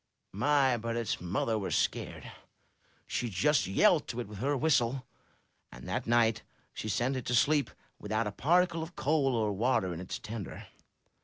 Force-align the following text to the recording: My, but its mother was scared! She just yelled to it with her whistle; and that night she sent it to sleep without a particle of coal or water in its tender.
My, 0.31 0.77
but 0.77 0.95
its 0.97 1.21
mother 1.21 1.59
was 1.59 1.75
scared! 1.75 2.31
She 3.05 3.29
just 3.29 3.67
yelled 3.67 4.07
to 4.07 4.19
it 4.19 4.27
with 4.27 4.39
her 4.39 4.57
whistle; 4.57 5.05
and 5.71 5.87
that 5.87 6.07
night 6.07 6.41
she 6.73 6.89
sent 6.89 7.15
it 7.17 7.25
to 7.27 7.35
sleep 7.35 7.69
without 7.99 8.25
a 8.25 8.31
particle 8.31 8.81
of 8.81 8.95
coal 8.95 9.35
or 9.35 9.53
water 9.53 9.93
in 9.93 9.99
its 9.99 10.17
tender. 10.17 10.65